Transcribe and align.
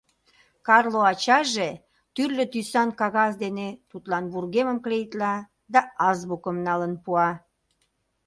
Карло 0.67 1.01
ачаже 1.11 1.69
тӱрлӧ 2.13 2.45
тӱсан 2.53 2.89
кагаз 2.99 3.33
дене 3.43 3.67
тудлан 3.89 4.25
вургемым 4.31 4.77
клеитла 4.85 5.33
да 5.73 5.81
азбукым 6.07 6.57
налын 6.67 6.93
пуа 7.03 7.29